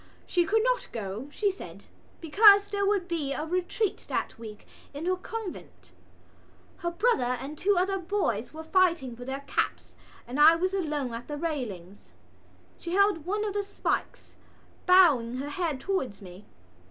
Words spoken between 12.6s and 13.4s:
She held